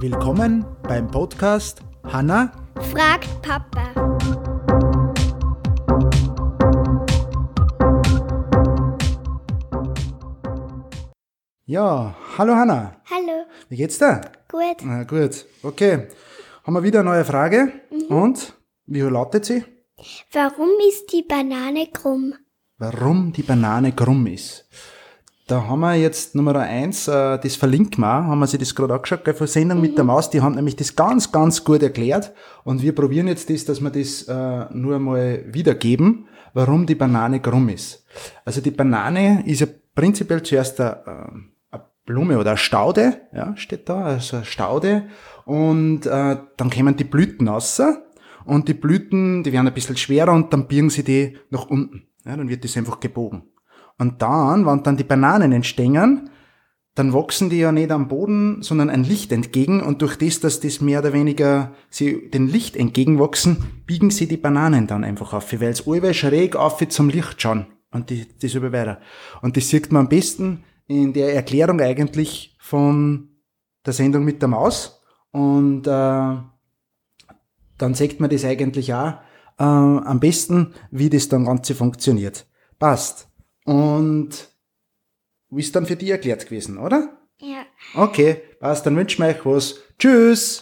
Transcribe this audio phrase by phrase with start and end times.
[0.00, 2.52] Willkommen beim Podcast Hanna
[2.92, 3.92] fragt Papa.
[11.64, 12.96] Ja, hallo Hanna.
[13.10, 14.20] Hallo, Wie geht's dir?
[14.48, 14.82] gut.
[14.84, 16.08] Na gut, okay.
[16.64, 17.72] Haben wir wieder eine neue Frage.
[18.08, 18.54] Und
[18.86, 19.64] wie lautet sie?
[20.32, 22.34] Warum ist die Banane krumm?
[22.78, 24.68] Warum die Banane krumm ist.
[25.48, 28.94] Da haben wir jetzt Nummer eins, äh, das verlinken wir haben wir sich das gerade
[28.94, 32.32] angeschaut, gell, von Sendung mit der Maus, die haben nämlich das ganz, ganz gut erklärt
[32.62, 37.40] und wir probieren jetzt das, dass wir das äh, nur mal wiedergeben, warum die Banane
[37.40, 38.06] krumm ist.
[38.44, 43.56] Also die Banane ist ja prinzipiell zuerst eine, äh, eine Blume oder eine Staude, ja,
[43.56, 45.08] steht da, also eine Staude
[45.44, 47.82] und äh, dann kommen die Blüten raus
[48.44, 52.06] und die Blüten, die werden ein bisschen schwerer und dann biegen sie die nach unten.
[52.24, 53.42] Ja, dann wird das einfach gebogen.
[53.98, 56.30] Und dann, wenn dann die Bananen entstehen,
[56.94, 60.60] dann wachsen die ja nicht am Boden, sondern ein Licht entgegen und durch das, dass
[60.60, 65.52] das mehr oder weniger sie dem Licht entgegenwachsen, biegen sie die Bananen dann einfach auf,
[65.52, 69.00] weil es allweil schräg auf zum Licht schauen und die, das über weiter.
[69.40, 73.30] Und das sieht man am besten in der Erklärung eigentlich von
[73.86, 79.14] der Sendung mit der Maus und äh, dann sieht man das eigentlich auch
[79.58, 82.46] äh, am besten, wie das dann Ganze funktioniert.
[82.78, 83.28] Passt.
[83.64, 84.48] Und
[85.58, 87.18] ist dann für dich erklärt gewesen, oder?
[87.40, 87.64] Ja.
[87.94, 89.80] Okay, passt, dann wünschen wir euch was.
[89.98, 90.60] Tschüss!